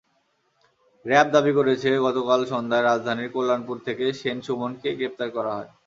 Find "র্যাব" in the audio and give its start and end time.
1.05-1.27